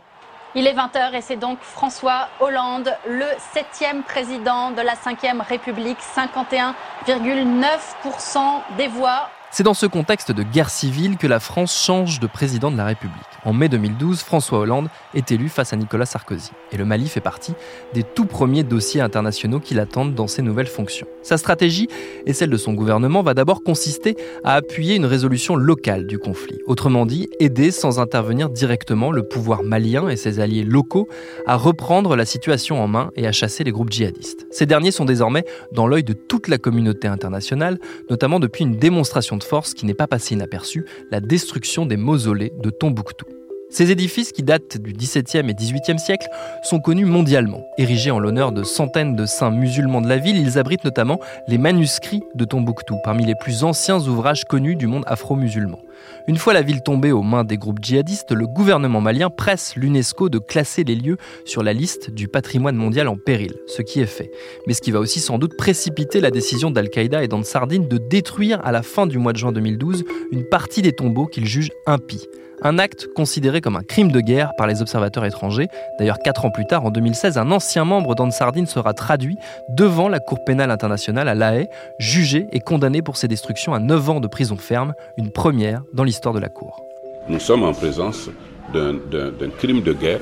Il 0.53 0.67
est 0.67 0.75
20h 0.75 1.15
et 1.15 1.21
c'est 1.21 1.35
donc 1.35 1.59
François 1.61 2.29
Hollande, 2.39 2.95
le 3.07 3.25
septième 3.53 4.03
président 4.03 4.69
de 4.69 4.81
la 4.81 4.95
5 4.95 5.19
République, 5.41 5.97
51,9% 6.15 8.61
des 8.77 8.87
voix 8.87 9.31
C'est 9.57 9.63
dans 9.63 9.73
ce 9.73 9.85
contexte 9.85 10.33
de 10.33 10.43
guerre 10.43 10.69
civile 10.69 11.15
que 11.15 11.27
la 11.27 11.39
France 11.39 11.73
change 11.73 12.19
de 12.19 12.27
président 12.27 12.71
de 12.71 12.75
la 12.75 12.83
République. 12.83 13.15
En 13.45 13.53
mai 13.53 13.69
2012, 13.69 14.19
François 14.19 14.59
Hollande 14.59 14.89
est 15.13 15.31
élu 15.31 15.47
face 15.47 15.71
à 15.71 15.77
Nicolas 15.77 16.05
Sarkozy. 16.05 16.51
Et 16.73 16.77
le 16.77 16.83
Mali 16.83 17.07
fait 17.07 17.21
partie 17.21 17.53
des 17.93 18.03
tout 18.03 18.25
premiers 18.25 18.63
dossiers 18.63 18.99
internationaux 18.99 19.61
qui 19.61 19.73
l'attendent 19.73 20.13
dans 20.13 20.27
ses 20.27 20.41
nouvelles 20.41 20.67
fonctions. 20.67 21.07
Sa 21.21 21.37
stratégie 21.37 21.87
et 22.25 22.33
celle 22.33 22.49
de 22.49 22.57
son 22.57 22.73
gouvernement 22.73 23.23
va 23.23 23.33
d'abord 23.33 23.63
consister 23.63 24.17
à 24.43 24.55
appuyer 24.55 24.95
une 24.95 25.05
résolution 25.05 25.55
locale 25.55 26.05
du 26.05 26.19
conflit. 26.19 26.59
Autrement 26.67 27.05
dit, 27.05 27.29
aider 27.39 27.71
sans 27.71 28.01
intervenir 28.01 28.49
directement 28.49 29.09
le 29.09 29.23
pouvoir 29.23 29.63
malien 29.63 30.09
et 30.09 30.17
ses 30.17 30.41
alliés 30.41 30.65
locaux 30.65 31.07
à 31.45 31.55
reprendre 31.55 32.17
la 32.17 32.25
situation 32.25 32.83
en 32.83 32.89
main 32.89 33.09
et 33.15 33.25
à 33.25 33.31
chasser 33.31 33.63
les 33.63 33.71
groupes 33.71 33.91
djihadistes. 33.91 34.47
Ces 34.51 34.65
derniers 34.65 34.91
sont 34.91 35.05
désormais 35.05 35.45
dans 35.71 35.87
l'œil 35.87 36.03
de 36.03 36.11
toute 36.11 36.49
la 36.49 36.57
communauté 36.57 37.07
internationale, 37.07 37.79
notamment 38.09 38.41
depuis 38.41 38.65
une 38.65 38.75
démonstration 38.75 39.37
de 39.37 39.44
force 39.45 39.73
qui 39.73 39.85
n'est 39.85 39.93
pas 39.93 40.07
passée 40.07 40.35
inaperçue, 40.35 40.85
la 41.11 41.21
destruction 41.21 41.85
des 41.85 41.97
mausolées 41.97 42.51
de 42.61 42.69
Tombouctou. 42.69 43.25
Ces 43.69 43.91
édifices, 43.91 44.31
qui 44.31 44.43
datent 44.43 44.77
du 44.77 44.93
XVIIe 44.93 45.49
et 45.49 45.53
XVIIIe 45.53 45.99
siècle, 45.99 46.27
sont 46.63 46.79
connus 46.79 47.05
mondialement. 47.05 47.65
Érigés 47.77 48.11
en 48.11 48.19
l'honneur 48.19 48.51
de 48.51 48.63
centaines 48.63 49.15
de 49.15 49.25
saints 49.25 49.51
musulmans 49.51 50.01
de 50.01 50.07
la 50.07 50.17
ville, 50.17 50.37
ils 50.37 50.57
abritent 50.57 50.85
notamment 50.85 51.19
les 51.47 51.57
manuscrits 51.57 52.23
de 52.35 52.45
Tombouctou, 52.45 52.97
parmi 53.03 53.25
les 53.25 53.35
plus 53.35 53.63
anciens 53.63 53.99
ouvrages 53.99 54.45
connus 54.45 54.75
du 54.75 54.87
monde 54.87 55.03
afro-musulman. 55.07 55.79
Une 56.27 56.37
fois 56.37 56.53
la 56.53 56.61
ville 56.61 56.81
tombée 56.81 57.11
aux 57.11 57.23
mains 57.23 57.43
des 57.43 57.57
groupes 57.57 57.79
djihadistes, 57.81 58.31
le 58.31 58.47
gouvernement 58.47 59.01
malien 59.01 59.29
presse 59.29 59.75
l'UNESCO 59.75 60.29
de 60.29 60.39
classer 60.39 60.83
les 60.83 60.95
lieux 60.95 61.17
sur 61.45 61.63
la 61.63 61.73
liste 61.73 62.11
du 62.11 62.27
patrimoine 62.27 62.75
mondial 62.75 63.07
en 63.07 63.17
péril, 63.17 63.53
ce 63.67 63.81
qui 63.81 63.99
est 63.99 64.05
fait. 64.05 64.31
Mais 64.67 64.73
ce 64.73 64.81
qui 64.81 64.91
va 64.91 64.99
aussi 64.99 65.19
sans 65.19 65.37
doute 65.37 65.57
précipiter 65.57 66.21
la 66.21 66.31
décision 66.31 66.71
d'Al-Qaïda 66.71 67.23
et 67.23 67.27
d'Ansardine 67.27 67.87
de 67.87 67.97
détruire 67.97 68.59
à 68.63 68.71
la 68.71 68.83
fin 68.83 69.07
du 69.07 69.17
mois 69.17 69.33
de 69.33 69.37
juin 69.37 69.51
2012 69.51 70.03
une 70.31 70.45
partie 70.45 70.81
des 70.81 70.93
tombeaux 70.93 71.27
qu'ils 71.27 71.47
jugent 71.47 71.71
impies. 71.85 72.27
Un 72.61 72.79
acte 72.79 73.07
considéré 73.15 73.61
comme 73.61 73.75
un 73.75 73.83
crime 73.83 74.11
de 74.11 74.21
guerre 74.21 74.51
par 74.57 74.67
les 74.67 74.81
observateurs 74.81 75.25
étrangers. 75.25 75.67
D'ailleurs, 75.99 76.19
quatre 76.19 76.45
ans 76.45 76.51
plus 76.51 76.65
tard, 76.65 76.85
en 76.85 76.91
2016, 76.91 77.37
un 77.37 77.51
ancien 77.51 77.85
membre 77.85 78.15
d'Ansardine 78.15 78.65
sera 78.65 78.93
traduit 78.93 79.37
devant 79.69 80.07
la 80.07 80.19
Cour 80.19 80.43
pénale 80.45 80.71
internationale 80.71 81.27
à 81.27 81.35
La 81.35 81.55
Haye, 81.55 81.67
jugé 81.99 82.47
et 82.51 82.59
condamné 82.59 83.01
pour 83.01 83.17
ces 83.17 83.27
destructions 83.27 83.73
à 83.73 83.79
9 83.79 84.09
ans 84.09 84.19
de 84.19 84.27
prison 84.27 84.57
ferme, 84.57 84.93
une 85.17 85.31
première 85.31 85.83
dans 85.93 86.03
l'histoire 86.03 86.33
de 86.33 86.39
la 86.39 86.49
Cour. 86.49 86.81
Nous 87.27 87.39
sommes 87.39 87.63
en 87.63 87.73
présence 87.73 88.29
d'un 88.73 89.49
crime 89.57 89.81
de 89.81 89.93
guerre, 89.93 90.21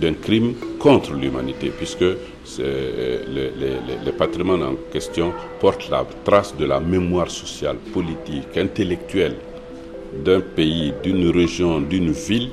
d'un 0.00 0.14
crime 0.14 0.54
contre 0.78 1.12
l'humanité, 1.12 1.72
puisque 1.76 2.04
le, 2.58 4.10
patrimoine 4.12 4.62
en 4.62 4.74
question 4.92 5.32
porte 5.60 5.90
la 5.90 6.04
trace 6.24 6.56
de 6.56 6.64
la 6.64 6.80
mémoire 6.80 7.30
sociale, 7.30 7.76
politique, 7.92 8.56
intellectuelle 8.56 9.36
d'un 10.24 10.40
pays, 10.40 10.92
d'une 11.02 11.30
région, 11.30 11.80
d'une 11.80 12.12
ville 12.12 12.50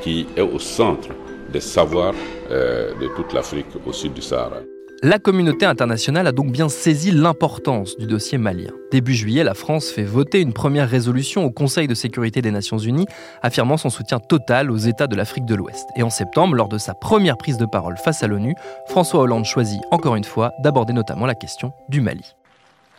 qui 0.00 0.26
est 0.36 0.40
au 0.40 0.58
centre 0.58 1.08
des 1.52 1.60
savoirs 1.60 2.14
euh, 2.50 2.92
de 3.00 3.08
toute 3.08 3.32
l'Afrique 3.32 3.66
au 3.86 3.92
sud 3.92 4.14
du 4.14 4.22
Sahara. 4.22 4.60
La 5.04 5.18
communauté 5.18 5.66
internationale 5.66 6.28
a 6.28 6.32
donc 6.32 6.52
bien 6.52 6.68
saisi 6.68 7.10
l'importance 7.10 7.96
du 7.96 8.06
dossier 8.06 8.38
malien. 8.38 8.70
Début 8.92 9.14
juillet, 9.14 9.42
la 9.42 9.54
France 9.54 9.90
fait 9.90 10.04
voter 10.04 10.40
une 10.40 10.52
première 10.52 10.88
résolution 10.88 11.44
au 11.44 11.50
Conseil 11.50 11.88
de 11.88 11.94
sécurité 11.94 12.40
des 12.40 12.52
Nations 12.52 12.78
Unies 12.78 13.06
affirmant 13.42 13.76
son 13.76 13.90
soutien 13.90 14.20
total 14.20 14.70
aux 14.70 14.76
États 14.76 15.08
de 15.08 15.16
l'Afrique 15.16 15.44
de 15.44 15.56
l'Ouest. 15.56 15.88
Et 15.96 16.04
en 16.04 16.10
septembre, 16.10 16.54
lors 16.54 16.68
de 16.68 16.78
sa 16.78 16.94
première 16.94 17.36
prise 17.36 17.56
de 17.56 17.66
parole 17.66 17.96
face 17.96 18.22
à 18.22 18.28
l'ONU, 18.28 18.54
François 18.86 19.22
Hollande 19.22 19.44
choisit 19.44 19.80
encore 19.90 20.14
une 20.14 20.22
fois 20.22 20.52
d'aborder 20.62 20.92
notamment 20.92 21.26
la 21.26 21.34
question 21.34 21.72
du 21.88 22.00
Mali. 22.00 22.36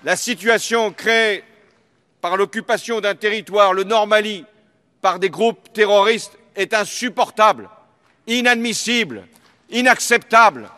La 0.03 0.17
situation 0.17 0.91
crée 0.91 1.45
par 2.23 2.37
l'occupation 2.37 3.01
d'un 3.01 3.15
territoire, 3.15 3.73
le 3.73 3.83
Nord 3.83 4.07
Mali, 4.07 4.45
par 5.01 5.19
des 5.19 5.29
groupes 5.29 5.73
terroristes 5.73 6.37
est 6.55 6.73
insupportable, 6.73 7.69
inadmissible, 8.27 9.27
inacceptable. 9.69 10.69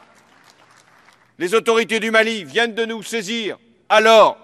Les 1.37 1.53
autorités 1.53 1.99
du 1.99 2.09
Mali 2.09 2.43
viennent 2.43 2.73
de 2.73 2.85
nous 2.85 3.03
saisir. 3.03 3.59
Alors, 3.89 4.39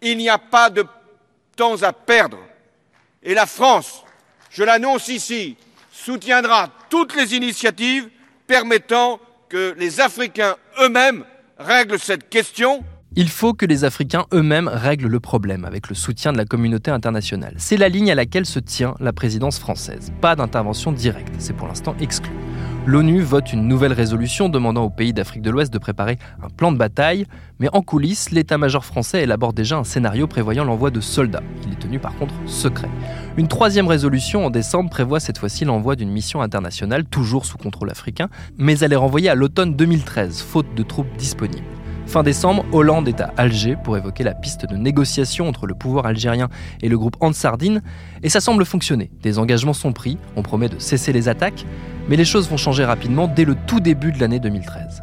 il 0.00 0.16
n'y 0.16 0.30
a 0.30 0.38
pas 0.38 0.70
de 0.70 0.86
temps 1.54 1.82
à 1.82 1.92
perdre. 1.92 2.38
Et 3.22 3.34
la 3.34 3.44
France, 3.44 4.02
je 4.48 4.64
l'annonce 4.64 5.08
ici, 5.08 5.58
soutiendra 5.92 6.70
toutes 6.88 7.14
les 7.14 7.34
initiatives 7.34 8.08
permettant 8.46 9.20
que 9.50 9.74
les 9.76 10.00
Africains 10.00 10.56
eux-mêmes 10.80 11.26
règlent 11.58 12.00
cette 12.00 12.30
question 12.30 12.82
il 13.14 13.28
faut 13.28 13.52
que 13.52 13.66
les 13.66 13.84
Africains 13.84 14.24
eux-mêmes 14.32 14.68
règlent 14.68 15.08
le 15.08 15.20
problème 15.20 15.64
avec 15.64 15.88
le 15.88 15.94
soutien 15.94 16.32
de 16.32 16.38
la 16.38 16.46
communauté 16.46 16.90
internationale. 16.90 17.54
C'est 17.58 17.76
la 17.76 17.88
ligne 17.88 18.10
à 18.10 18.14
laquelle 18.14 18.46
se 18.46 18.58
tient 18.58 18.94
la 19.00 19.12
présidence 19.12 19.58
française. 19.58 20.12
Pas 20.22 20.34
d'intervention 20.34 20.92
directe, 20.92 21.34
c'est 21.38 21.52
pour 21.54 21.68
l'instant 21.68 21.94
exclu. 22.00 22.32
L'ONU 22.86 23.20
vote 23.20 23.52
une 23.52 23.68
nouvelle 23.68 23.92
résolution 23.92 24.48
demandant 24.48 24.84
aux 24.84 24.90
pays 24.90 25.12
d'Afrique 25.12 25.42
de 25.42 25.50
l'Ouest 25.50 25.72
de 25.72 25.78
préparer 25.78 26.18
un 26.42 26.48
plan 26.48 26.72
de 26.72 26.78
bataille, 26.78 27.26
mais 27.60 27.68
en 27.72 27.82
coulisses, 27.82 28.30
l'état-major 28.30 28.84
français 28.84 29.22
élabore 29.22 29.52
déjà 29.52 29.76
un 29.76 29.84
scénario 29.84 30.26
prévoyant 30.26 30.64
l'envoi 30.64 30.90
de 30.90 31.00
soldats. 31.00 31.44
Il 31.64 31.72
est 31.72 31.78
tenu 31.78 32.00
par 32.00 32.16
contre 32.16 32.34
secret. 32.46 32.88
Une 33.36 33.46
troisième 33.46 33.86
résolution 33.86 34.46
en 34.46 34.50
décembre 34.50 34.90
prévoit 34.90 35.20
cette 35.20 35.38
fois-ci 35.38 35.64
l'envoi 35.64 35.94
d'une 35.94 36.10
mission 36.10 36.42
internationale, 36.42 37.04
toujours 37.04 37.44
sous 37.44 37.58
contrôle 37.58 37.90
africain, 37.90 38.28
mais 38.56 38.78
elle 38.78 38.92
est 38.92 38.96
renvoyée 38.96 39.28
à 39.28 39.34
l'automne 39.36 39.76
2013, 39.76 40.40
faute 40.40 40.74
de 40.74 40.82
troupes 40.82 41.14
disponibles. 41.16 41.62
Fin 42.06 42.22
décembre, 42.22 42.64
Hollande 42.72 43.08
est 43.08 43.20
à 43.20 43.32
Alger 43.36 43.76
pour 43.82 43.96
évoquer 43.96 44.22
la 44.22 44.34
piste 44.34 44.66
de 44.66 44.76
négociation 44.76 45.48
entre 45.48 45.66
le 45.66 45.74
pouvoir 45.74 46.06
algérien 46.06 46.48
et 46.82 46.88
le 46.88 46.98
groupe 46.98 47.16
Ansardine, 47.20 47.82
et 48.22 48.28
ça 48.28 48.40
semble 48.40 48.64
fonctionner. 48.64 49.10
Des 49.22 49.38
engagements 49.38 49.72
sont 49.72 49.92
pris, 49.92 50.18
on 50.36 50.42
promet 50.42 50.68
de 50.68 50.78
cesser 50.78 51.12
les 51.12 51.28
attaques, 51.28 51.64
mais 52.08 52.16
les 52.16 52.24
choses 52.24 52.50
vont 52.50 52.56
changer 52.56 52.84
rapidement 52.84 53.28
dès 53.28 53.44
le 53.44 53.56
tout 53.66 53.80
début 53.80 54.12
de 54.12 54.20
l'année 54.20 54.40
2013. 54.40 55.02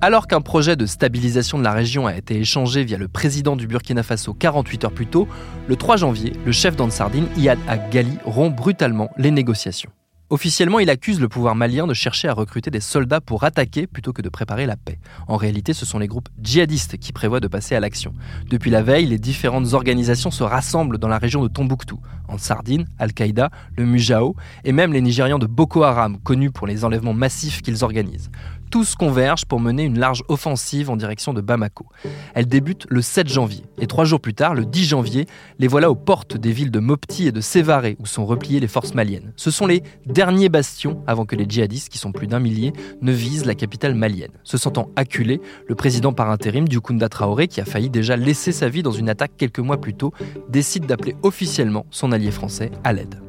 Alors 0.00 0.26
qu'un 0.26 0.42
projet 0.42 0.76
de 0.76 0.86
stabilisation 0.86 1.58
de 1.58 1.64
la 1.64 1.72
région 1.72 2.06
a 2.06 2.14
été 2.14 2.38
échangé 2.38 2.84
via 2.84 2.98
le 2.98 3.08
président 3.08 3.56
du 3.56 3.66
Burkina 3.66 4.02
Faso 4.02 4.34
48 4.34 4.84
heures 4.84 4.92
plus 4.92 5.06
tôt, 5.06 5.26
le 5.66 5.76
3 5.76 5.96
janvier, 5.96 6.34
le 6.44 6.52
chef 6.52 6.76
d'Ansardine, 6.76 7.26
Iyad 7.36 7.58
Ag-Ghali, 7.66 8.18
rompt 8.26 8.54
brutalement 8.54 9.10
les 9.16 9.30
négociations. 9.30 9.90
Officiellement, 10.34 10.80
il 10.80 10.90
accuse 10.90 11.20
le 11.20 11.28
pouvoir 11.28 11.54
malien 11.54 11.86
de 11.86 11.94
chercher 11.94 12.26
à 12.26 12.32
recruter 12.32 12.68
des 12.68 12.80
soldats 12.80 13.20
pour 13.20 13.44
attaquer 13.44 13.86
plutôt 13.86 14.12
que 14.12 14.20
de 14.20 14.28
préparer 14.28 14.66
la 14.66 14.74
paix. 14.74 14.98
En 15.28 15.36
réalité, 15.36 15.72
ce 15.72 15.86
sont 15.86 16.00
les 16.00 16.08
groupes 16.08 16.28
djihadistes 16.42 16.98
qui 16.98 17.12
prévoient 17.12 17.38
de 17.38 17.46
passer 17.46 17.76
à 17.76 17.80
l'action. 17.80 18.12
Depuis 18.50 18.72
la 18.72 18.82
veille, 18.82 19.06
les 19.06 19.20
différentes 19.20 19.74
organisations 19.74 20.32
se 20.32 20.42
rassemblent 20.42 20.98
dans 20.98 21.06
la 21.06 21.18
région 21.18 21.40
de 21.40 21.46
Tombouctou, 21.46 22.00
en 22.26 22.36
Sardine, 22.36 22.88
Al-Qaïda, 22.98 23.50
le 23.76 23.86
Mujao 23.86 24.34
et 24.64 24.72
même 24.72 24.92
les 24.92 25.02
Nigérians 25.02 25.38
de 25.38 25.46
Boko 25.46 25.84
Haram, 25.84 26.18
connus 26.18 26.50
pour 26.50 26.66
les 26.66 26.84
enlèvements 26.84 27.14
massifs 27.14 27.62
qu'ils 27.62 27.84
organisent 27.84 28.32
tous 28.74 28.96
convergent 28.96 29.44
pour 29.44 29.60
mener 29.60 29.84
une 29.84 30.00
large 30.00 30.24
offensive 30.26 30.90
en 30.90 30.96
direction 30.96 31.32
de 31.32 31.40
Bamako. 31.40 31.86
Elle 32.34 32.48
débute 32.48 32.86
le 32.90 33.02
7 33.02 33.28
janvier, 33.28 33.62
et 33.78 33.86
trois 33.86 34.04
jours 34.04 34.20
plus 34.20 34.34
tard, 34.34 34.52
le 34.52 34.64
10 34.64 34.84
janvier, 34.86 35.26
les 35.60 35.68
voilà 35.68 35.92
aux 35.92 35.94
portes 35.94 36.36
des 36.36 36.50
villes 36.50 36.72
de 36.72 36.80
Mopti 36.80 37.28
et 37.28 37.30
de 37.30 37.40
Sévaré, 37.40 37.96
où 38.00 38.06
sont 38.06 38.26
repliées 38.26 38.58
les 38.58 38.66
forces 38.66 38.92
maliennes. 38.92 39.32
Ce 39.36 39.52
sont 39.52 39.68
les 39.68 39.84
derniers 40.06 40.48
bastions 40.48 41.04
avant 41.06 41.24
que 41.24 41.36
les 41.36 41.46
djihadistes, 41.48 41.88
qui 41.88 41.98
sont 41.98 42.10
plus 42.10 42.26
d'un 42.26 42.40
millier, 42.40 42.72
ne 43.00 43.12
visent 43.12 43.46
la 43.46 43.54
capitale 43.54 43.94
malienne. 43.94 44.32
Se 44.42 44.58
sentant 44.58 44.90
acculé, 44.96 45.40
le 45.68 45.76
président 45.76 46.12
par 46.12 46.28
intérim, 46.28 46.66
Dukunda 46.66 47.08
Traoré, 47.08 47.46
qui 47.46 47.60
a 47.60 47.64
failli 47.64 47.90
déjà 47.90 48.16
laisser 48.16 48.50
sa 48.50 48.68
vie 48.68 48.82
dans 48.82 48.90
une 48.90 49.08
attaque 49.08 49.36
quelques 49.38 49.60
mois 49.60 49.80
plus 49.80 49.94
tôt, 49.94 50.12
décide 50.48 50.86
d'appeler 50.86 51.14
officiellement 51.22 51.86
son 51.90 52.10
allié 52.10 52.32
français 52.32 52.72
à 52.82 52.92
l'aide. 52.92 53.20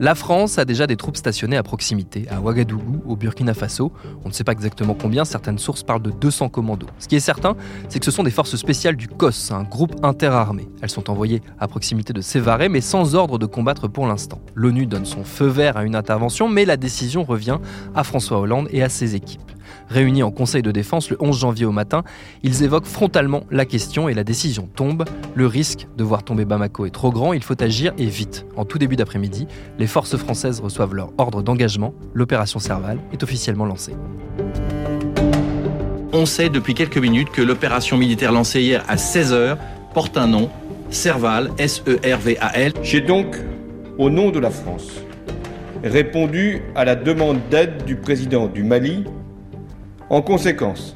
La 0.00 0.16
France 0.16 0.58
a 0.58 0.64
déjà 0.64 0.88
des 0.88 0.96
troupes 0.96 1.16
stationnées 1.16 1.56
à 1.56 1.62
proximité, 1.62 2.26
à 2.28 2.40
Ouagadougou, 2.40 3.02
au 3.06 3.14
Burkina 3.14 3.54
Faso. 3.54 3.92
On 4.24 4.28
ne 4.28 4.32
sait 4.32 4.42
pas 4.42 4.50
exactement 4.50 4.94
combien, 4.94 5.24
certaines 5.24 5.58
sources 5.58 5.84
parlent 5.84 6.02
de 6.02 6.10
200 6.10 6.48
commandos. 6.48 6.88
Ce 6.98 7.06
qui 7.06 7.14
est 7.14 7.20
certain, 7.20 7.54
c'est 7.88 8.00
que 8.00 8.04
ce 8.04 8.10
sont 8.10 8.24
des 8.24 8.32
forces 8.32 8.56
spéciales 8.56 8.96
du 8.96 9.06
COS, 9.06 9.52
un 9.52 9.62
groupe 9.62 9.94
interarmé. 10.02 10.68
Elles 10.82 10.90
sont 10.90 11.10
envoyées 11.10 11.42
à 11.60 11.68
proximité 11.68 12.12
de 12.12 12.20
Sévaré, 12.20 12.68
mais 12.68 12.80
sans 12.80 13.14
ordre 13.14 13.38
de 13.38 13.46
combattre 13.46 13.86
pour 13.86 14.08
l'instant. 14.08 14.40
L'ONU 14.54 14.86
donne 14.86 15.06
son 15.06 15.22
feu 15.22 15.46
vert 15.46 15.76
à 15.76 15.84
une 15.84 15.94
intervention, 15.94 16.48
mais 16.48 16.64
la 16.64 16.76
décision 16.76 17.22
revient 17.22 17.58
à 17.94 18.02
François 18.02 18.40
Hollande 18.40 18.68
et 18.72 18.82
à 18.82 18.88
ses 18.88 19.14
équipes. 19.14 19.53
Réunis 19.88 20.22
en 20.22 20.30
Conseil 20.30 20.62
de 20.62 20.70
défense 20.70 21.10
le 21.10 21.16
11 21.20 21.38
janvier 21.38 21.66
au 21.66 21.72
matin, 21.72 22.02
ils 22.42 22.62
évoquent 22.62 22.86
frontalement 22.86 23.44
la 23.50 23.64
question 23.64 24.08
et 24.08 24.14
la 24.14 24.24
décision 24.24 24.68
tombe. 24.74 25.04
Le 25.34 25.46
risque 25.46 25.86
de 25.96 26.04
voir 26.04 26.22
tomber 26.22 26.44
Bamako 26.44 26.86
est 26.86 26.90
trop 26.90 27.10
grand, 27.10 27.32
il 27.32 27.42
faut 27.42 27.60
agir 27.62 27.92
et 27.98 28.06
vite. 28.06 28.46
En 28.56 28.64
tout 28.64 28.78
début 28.78 28.96
d'après-midi, 28.96 29.46
les 29.78 29.86
forces 29.86 30.16
françaises 30.16 30.60
reçoivent 30.60 30.94
leur 30.94 31.12
ordre 31.18 31.42
d'engagement. 31.42 31.94
L'opération 32.14 32.58
Serval 32.58 32.98
est 33.12 33.22
officiellement 33.22 33.66
lancée. 33.66 33.94
On 36.12 36.26
sait 36.26 36.48
depuis 36.48 36.74
quelques 36.74 36.98
minutes 36.98 37.30
que 37.30 37.42
l'opération 37.42 37.96
militaire 37.96 38.30
lancée 38.30 38.60
hier 38.60 38.84
à 38.88 38.94
16h 38.94 39.56
porte 39.92 40.16
un 40.16 40.28
nom, 40.28 40.48
Serval, 40.90 41.50
S-E-R-V-A-L. 41.58 42.72
J'ai 42.82 43.00
donc, 43.00 43.36
au 43.98 44.10
nom 44.10 44.30
de 44.30 44.38
la 44.38 44.50
France, 44.50 44.88
répondu 45.82 46.62
à 46.76 46.84
la 46.84 46.94
demande 46.94 47.38
d'aide 47.50 47.84
du 47.84 47.96
président 47.96 48.46
du 48.46 48.62
Mali 48.62 49.04
en 50.10 50.22
conséquence, 50.22 50.94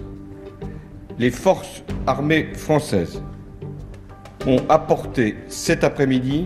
les 1.19 1.31
forces 1.31 1.83
armées 2.07 2.49
françaises 2.55 3.23
ont 4.47 4.63
apporté 4.69 5.37
cet 5.49 5.83
après-midi 5.83 6.45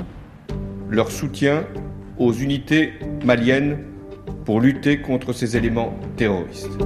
leur 0.89 1.11
soutien 1.11 1.65
aux 2.19 2.33
unités 2.33 2.93
maliennes 3.25 3.79
pour 4.45 4.61
lutter 4.61 5.01
contre 5.01 5.33
ces 5.33 5.57
éléments 5.57 5.95
terroristes. 6.17 6.79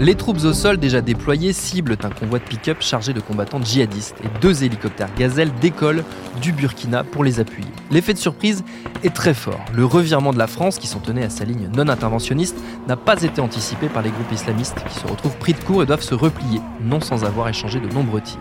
Les 0.00 0.14
troupes 0.14 0.42
au 0.44 0.54
sol 0.54 0.78
déjà 0.78 1.02
déployées 1.02 1.52
ciblent 1.52 1.98
un 2.02 2.08
convoi 2.08 2.38
de 2.38 2.44
pick-up 2.44 2.78
chargé 2.80 3.12
de 3.12 3.20
combattants 3.20 3.62
djihadistes 3.62 4.16
et 4.24 4.40
deux 4.40 4.64
hélicoptères 4.64 5.14
Gazelle 5.14 5.52
décollent 5.60 6.04
du 6.40 6.52
Burkina 6.52 7.04
pour 7.04 7.22
les 7.22 7.38
appuyer. 7.38 7.68
L'effet 7.90 8.14
de 8.14 8.18
surprise 8.18 8.64
est 9.04 9.14
très 9.14 9.34
fort. 9.34 9.60
Le 9.74 9.84
revirement 9.84 10.32
de 10.32 10.38
la 10.38 10.46
France, 10.46 10.78
qui 10.78 10.86
s'en 10.86 11.00
tenait 11.00 11.24
à 11.24 11.28
sa 11.28 11.44
ligne 11.44 11.68
non 11.76 11.86
interventionniste, 11.86 12.56
n'a 12.88 12.96
pas 12.96 13.22
été 13.22 13.42
anticipé 13.42 13.90
par 13.90 14.00
les 14.00 14.08
groupes 14.08 14.32
islamistes 14.32 14.82
qui 14.88 14.98
se 14.98 15.06
retrouvent 15.06 15.36
pris 15.36 15.52
de 15.52 15.62
court 15.62 15.82
et 15.82 15.86
doivent 15.86 16.00
se 16.00 16.14
replier, 16.14 16.62
non 16.80 17.02
sans 17.02 17.26
avoir 17.26 17.50
échangé 17.50 17.78
de 17.78 17.92
nombreux 17.92 18.22
tirs. 18.22 18.38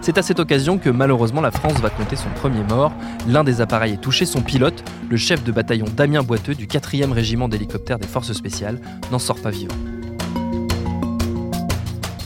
C'est 0.00 0.16
à 0.16 0.22
cette 0.22 0.40
occasion 0.40 0.78
que 0.78 0.88
malheureusement 0.88 1.42
la 1.42 1.50
France 1.50 1.78
va 1.80 1.90
compter 1.90 2.16
son 2.16 2.30
premier 2.30 2.64
mort. 2.64 2.90
L'un 3.28 3.44
des 3.44 3.60
appareils 3.60 3.92
est 3.92 4.00
touché, 4.00 4.24
son 4.24 4.40
pilote, 4.40 4.82
le 5.10 5.18
chef 5.18 5.44
de 5.44 5.52
bataillon 5.52 5.86
Damien 5.94 6.22
Boiteux 6.22 6.54
du 6.54 6.66
4e 6.66 7.12
régiment 7.12 7.48
d'hélicoptères 7.48 7.98
des 7.98 8.08
forces 8.08 8.32
spéciales, 8.32 8.80
n'en 9.10 9.18
sort 9.18 9.40
pas 9.42 9.50
vivant. 9.50 9.74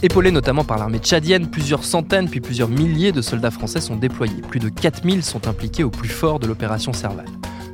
Épaulés 0.07 0.31
notamment 0.31 0.63
par 0.63 0.79
l'armée 0.79 1.01
tchadienne, 1.01 1.49
plusieurs 1.49 1.83
centaines 1.83 2.29
puis 2.29 2.41
plusieurs 2.41 2.69
milliers 2.69 3.11
de 3.11 3.21
soldats 3.21 3.51
français 3.51 3.81
sont 3.81 3.97
déployés. 3.97 4.41
Plus 4.49 4.61
de 4.61 4.69
4000 4.69 5.25
sont 5.25 5.49
impliqués 5.49 5.83
au 5.83 5.91
plus 5.91 6.09
fort 6.09 6.39
de 6.39 6.47
l'opération 6.47 6.93
Serval. 6.93 7.27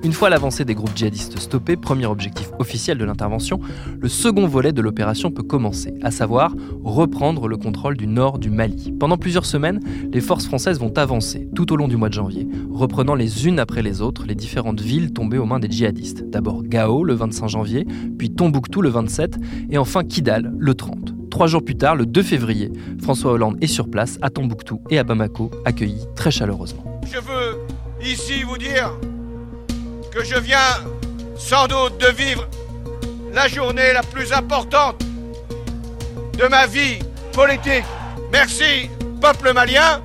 Une 0.02 0.14
fois 0.14 0.30
l'avancée 0.30 0.64
des 0.64 0.74
groupes 0.74 0.96
djihadistes 0.96 1.38
stoppée, 1.38 1.76
premier 1.76 2.06
objectif 2.06 2.48
officiel 2.58 2.96
de 2.96 3.04
l'intervention, 3.04 3.60
le 4.00 4.08
second 4.08 4.46
volet 4.46 4.72
de 4.72 4.80
l'opération 4.80 5.30
peut 5.30 5.42
commencer, 5.42 5.92
à 6.00 6.10
savoir 6.10 6.54
reprendre 6.82 7.48
le 7.48 7.58
contrôle 7.58 7.98
du 7.98 8.06
nord 8.06 8.38
du 8.38 8.48
Mali. 8.48 8.94
Pendant 8.98 9.18
plusieurs 9.18 9.44
semaines, 9.44 9.80
les 10.10 10.22
forces 10.22 10.46
françaises 10.46 10.80
vont 10.80 10.96
avancer 10.96 11.50
tout 11.54 11.70
au 11.70 11.76
long 11.76 11.86
du 11.86 11.98
mois 11.98 12.08
de 12.08 12.14
janvier, 12.14 12.48
reprenant 12.70 13.14
les 13.14 13.46
unes 13.46 13.58
après 13.58 13.82
les 13.82 14.00
autres 14.00 14.24
les 14.26 14.34
différentes 14.34 14.80
villes 14.80 15.12
tombées 15.12 15.36
aux 15.36 15.44
mains 15.44 15.60
des 15.60 15.70
djihadistes. 15.70 16.24
D'abord 16.30 16.62
Gao 16.62 17.04
le 17.04 17.12
25 17.12 17.48
janvier, 17.48 17.86
puis 18.16 18.30
Tombouctou 18.30 18.80
le 18.80 18.88
27 18.88 19.36
et 19.68 19.76
enfin 19.76 20.02
Kidal 20.02 20.50
le 20.56 20.74
30. 20.74 21.12
Trois 21.32 21.46
jours 21.46 21.64
plus 21.64 21.78
tard, 21.78 21.96
le 21.96 22.04
2 22.04 22.22
février, 22.22 22.70
François 23.02 23.32
Hollande 23.32 23.56
est 23.62 23.66
sur 23.66 23.90
place 23.90 24.18
à 24.20 24.28
Tombouctou 24.28 24.82
et 24.90 24.98
à 24.98 25.02
Bamako, 25.02 25.50
accueilli 25.64 26.04
très 26.14 26.30
chaleureusement. 26.30 27.00
Je 27.10 27.18
veux 27.18 27.58
ici 28.06 28.42
vous 28.42 28.58
dire 28.58 28.92
que 30.10 30.22
je 30.22 30.38
viens 30.38 30.58
sans 31.34 31.66
doute 31.68 31.96
de 31.98 32.08
vivre 32.08 32.46
la 33.32 33.48
journée 33.48 33.94
la 33.94 34.02
plus 34.02 34.30
importante 34.30 35.02
de 36.38 36.46
ma 36.48 36.66
vie 36.66 36.98
politique. 37.32 37.86
Merci, 38.30 38.90
peuple 39.22 39.54
malien. 39.54 40.02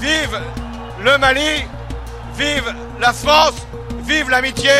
Vive 0.00 0.40
le 1.04 1.18
Mali, 1.18 1.66
vive 2.38 2.74
la 2.98 3.12
France, 3.12 3.66
vive 4.06 4.30
l'amitié 4.30 4.70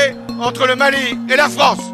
entre 0.40 0.66
le 0.66 0.74
Mali 0.74 1.18
et 1.28 1.36
la 1.36 1.50
France. 1.50 1.93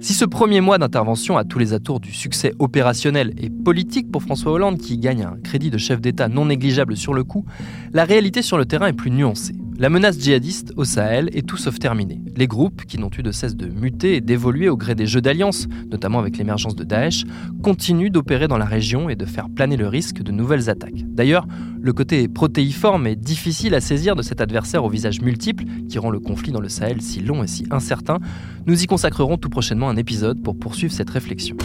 Si 0.00 0.14
ce 0.14 0.24
premier 0.24 0.60
mois 0.60 0.78
d'intervention 0.78 1.36
a 1.36 1.44
tous 1.44 1.58
les 1.58 1.72
atours 1.72 1.98
du 1.98 2.12
succès 2.12 2.52
opérationnel 2.60 3.32
et 3.36 3.50
politique 3.50 4.12
pour 4.12 4.22
François 4.22 4.52
Hollande, 4.52 4.78
qui 4.78 4.96
gagne 4.96 5.24
un 5.24 5.36
crédit 5.42 5.70
de 5.70 5.78
chef 5.78 6.00
d'État 6.00 6.28
non 6.28 6.46
négligeable 6.46 6.96
sur 6.96 7.14
le 7.14 7.24
coup, 7.24 7.44
la 7.92 8.04
réalité 8.04 8.40
sur 8.42 8.58
le 8.58 8.64
terrain 8.64 8.86
est 8.86 8.92
plus 8.92 9.10
nuancée. 9.10 9.56
La 9.80 9.90
menace 9.90 10.18
djihadiste 10.18 10.72
au 10.74 10.84
Sahel 10.84 11.30
est 11.34 11.46
tout 11.46 11.56
sauf 11.56 11.78
terminée. 11.78 12.20
Les 12.34 12.48
groupes, 12.48 12.84
qui 12.84 12.98
n'ont 12.98 13.12
eu 13.16 13.22
de 13.22 13.30
cesse 13.30 13.54
de 13.54 13.68
muter 13.68 14.16
et 14.16 14.20
d'évoluer 14.20 14.68
au 14.68 14.76
gré 14.76 14.96
des 14.96 15.06
jeux 15.06 15.20
d'alliance, 15.20 15.68
notamment 15.88 16.18
avec 16.18 16.36
l'émergence 16.36 16.74
de 16.74 16.82
Daesh, 16.82 17.22
continuent 17.62 18.10
d'opérer 18.10 18.48
dans 18.48 18.58
la 18.58 18.64
région 18.64 19.08
et 19.08 19.14
de 19.14 19.24
faire 19.24 19.48
planer 19.48 19.76
le 19.76 19.86
risque 19.86 20.20
de 20.20 20.32
nouvelles 20.32 20.68
attaques. 20.68 21.04
D'ailleurs, 21.06 21.46
le 21.80 21.92
côté 21.92 22.26
protéiforme 22.26 23.06
et 23.06 23.14
difficile 23.14 23.72
à 23.76 23.80
saisir 23.80 24.16
de 24.16 24.22
cet 24.22 24.40
adversaire 24.40 24.82
au 24.82 24.88
visage 24.88 25.20
multiple, 25.20 25.62
qui 25.88 26.00
rend 26.00 26.10
le 26.10 26.18
conflit 26.18 26.50
dans 26.50 26.60
le 26.60 26.68
Sahel 26.68 27.00
si 27.00 27.20
long 27.20 27.44
et 27.44 27.46
si 27.46 27.64
incertain, 27.70 28.18
nous 28.66 28.82
y 28.82 28.86
consacrerons 28.88 29.36
tout 29.36 29.48
prochainement 29.48 29.88
un 29.88 29.96
épisode 29.96 30.42
pour 30.42 30.58
poursuivre 30.58 30.92
cette 30.92 31.10
réflexion. 31.10 31.56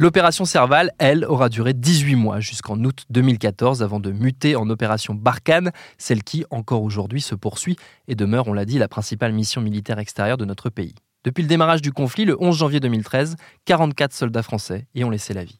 L'opération 0.00 0.44
Serval, 0.44 0.92
elle, 0.98 1.24
aura 1.24 1.48
duré 1.48 1.74
18 1.74 2.14
mois 2.14 2.38
jusqu'en 2.38 2.78
août 2.84 3.04
2014 3.10 3.82
avant 3.82 3.98
de 3.98 4.12
muter 4.12 4.54
en 4.54 4.70
opération 4.70 5.12
Barkhane, 5.12 5.72
celle 5.98 6.22
qui, 6.22 6.44
encore 6.50 6.84
aujourd'hui, 6.84 7.20
se 7.20 7.34
poursuit 7.34 7.76
et 8.06 8.14
demeure, 8.14 8.46
on 8.46 8.52
l'a 8.52 8.64
dit, 8.64 8.78
la 8.78 8.86
principale 8.86 9.32
mission 9.32 9.60
militaire 9.60 9.98
extérieure 9.98 10.36
de 10.36 10.44
notre 10.44 10.70
pays. 10.70 10.94
Depuis 11.24 11.42
le 11.42 11.48
démarrage 11.48 11.82
du 11.82 11.90
conflit, 11.90 12.24
le 12.24 12.40
11 12.40 12.56
janvier 12.56 12.78
2013, 12.78 13.34
44 13.64 14.12
soldats 14.12 14.44
français 14.44 14.86
y 14.94 15.02
ont 15.02 15.10
laissé 15.10 15.34
la 15.34 15.42
vie. 15.42 15.58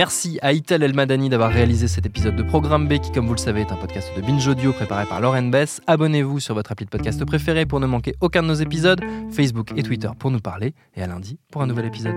Merci 0.00 0.38
à 0.40 0.54
Itel 0.54 0.82
El 0.82 0.94
Madani 0.94 1.28
d'avoir 1.28 1.52
réalisé 1.52 1.86
cet 1.86 2.06
épisode 2.06 2.34
de 2.34 2.42
Programme 2.42 2.88
B 2.88 3.00
qui, 3.00 3.12
comme 3.12 3.26
vous 3.26 3.34
le 3.34 3.38
savez, 3.38 3.60
est 3.60 3.70
un 3.70 3.76
podcast 3.76 4.08
de 4.16 4.22
Binge 4.22 4.48
Audio 4.48 4.72
préparé 4.72 5.04
par 5.04 5.20
Lauren 5.20 5.42
Bess. 5.42 5.82
Abonnez-vous 5.86 6.40
sur 6.40 6.54
votre 6.54 6.72
appli 6.72 6.86
de 6.86 6.90
podcast 6.90 7.22
préféré 7.26 7.66
pour 7.66 7.80
ne 7.80 7.86
manquer 7.86 8.14
aucun 8.22 8.42
de 8.42 8.48
nos 8.48 8.54
épisodes, 8.54 9.02
Facebook 9.30 9.72
et 9.76 9.82
Twitter 9.82 10.08
pour 10.18 10.30
nous 10.30 10.40
parler, 10.40 10.72
et 10.96 11.02
à 11.02 11.06
lundi 11.06 11.38
pour 11.50 11.60
un 11.60 11.66
nouvel 11.66 11.84
épisode. 11.84 12.16